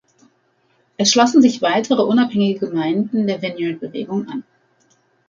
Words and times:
Es 0.97 1.11
schlossen 1.11 1.43
sich 1.43 1.61
weitere 1.61 2.01
unabhängige 2.01 2.67
Gemeinden 2.67 3.27
der 3.27 3.43
Vineyard-Bewegung 3.43 4.27
an. 4.29 4.43